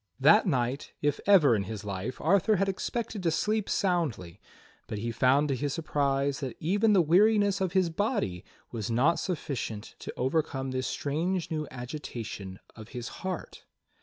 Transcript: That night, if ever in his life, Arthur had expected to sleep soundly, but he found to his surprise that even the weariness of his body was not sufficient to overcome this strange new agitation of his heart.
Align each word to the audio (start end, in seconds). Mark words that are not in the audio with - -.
That 0.19 0.47
night, 0.47 0.93
if 1.03 1.19
ever 1.27 1.55
in 1.55 1.65
his 1.65 1.85
life, 1.85 2.19
Arthur 2.19 2.55
had 2.55 2.67
expected 2.67 3.21
to 3.21 3.29
sleep 3.29 3.69
soundly, 3.69 4.41
but 4.87 4.97
he 4.97 5.11
found 5.11 5.47
to 5.49 5.55
his 5.55 5.75
surprise 5.75 6.39
that 6.39 6.57
even 6.59 6.93
the 6.93 7.03
weariness 7.03 7.61
of 7.61 7.73
his 7.73 7.91
body 7.91 8.43
was 8.71 8.89
not 8.89 9.19
sufficient 9.19 9.93
to 9.99 10.11
overcome 10.17 10.71
this 10.71 10.87
strange 10.87 11.51
new 11.51 11.67
agitation 11.69 12.57
of 12.75 12.89
his 12.97 13.09
heart. 13.21 13.63